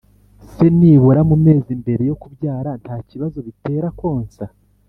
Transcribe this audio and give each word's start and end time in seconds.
se 0.53 0.65
nibura 0.77 1.21
mu 1.29 1.35
mezi 1.45 1.71
mbere 1.81 2.03
yo 2.09 2.15
kubyara 2.21 2.71
nta 2.83 2.95
kibazo 3.09 3.37
bitera 3.47 3.87
konsa 3.99 4.43